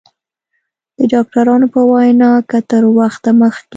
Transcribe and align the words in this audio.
د 0.97 0.99
ډاکترانو 1.13 1.67
په 1.73 1.81
وینا 1.91 2.31
که 2.49 2.57
تر 2.71 2.83
وخته 2.97 3.29
مخکې 3.41 3.69